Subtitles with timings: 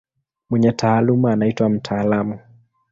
[0.49, 2.39] Mwenye taaluma anaitwa mtaalamu.